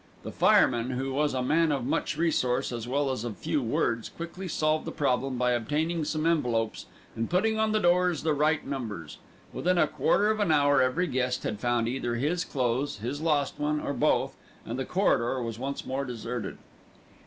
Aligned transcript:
The 0.23 0.31
fireman, 0.31 0.89
who 0.89 1.13
was 1.13 1.35
a 1.35 1.43
man 1.43 1.71
of 1.71 1.85
much 1.85 2.17
resource 2.17 2.71
as 2.71 2.87
well 2.87 3.11
as 3.11 3.23
of 3.23 3.37
few 3.37 3.61
words, 3.61 4.09
quickly 4.09 4.47
solved 4.47 4.85
the 4.85 4.91
problem 4.91 5.37
by 5.37 5.51
obtaining 5.51 6.05
some 6.05 6.25
envelopes 6.25 6.87
and 7.15 7.29
putting 7.29 7.59
on 7.59 7.71
the 7.71 7.79
doors 7.79 8.23
the 8.23 8.33
right 8.33 8.65
numbers. 8.65 9.19
Within 9.53 9.77
a 9.77 9.85
quarter 9.85 10.31
of 10.31 10.39
an 10.39 10.51
hour 10.51 10.81
every 10.81 11.05
guest 11.05 11.43
had 11.43 11.59
found 11.59 11.87
either 11.87 12.15
his 12.15 12.43
clothes, 12.43 12.97
his 12.97 13.21
lost 13.21 13.59
one, 13.59 13.79
or 13.79 13.93
both, 13.93 14.35
and 14.65 14.79
the 14.79 14.85
corridor 14.85 15.39
was 15.39 15.59
once 15.59 15.85
more 15.85 16.03
deserted. 16.03 16.57